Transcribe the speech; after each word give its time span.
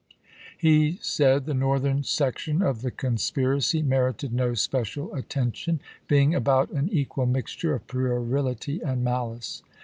He 0.57 0.97
said 0.99 1.45
the 1.45 1.53
Northern 1.53 2.01
section 2.01 2.63
of 2.63 2.81
the 2.81 2.89
conspiracy 2.89 3.83
merited 3.83 4.33
no 4.33 4.55
special 4.55 5.13
attention, 5.13 5.79
being 6.07 6.33
about 6.33 6.71
an 6.71 6.89
equal 6.89 7.27
mixture 7.27 7.75
of 7.75 7.85
puerility 7.85 8.81
and 8.81 9.03
malice. 9.03 9.61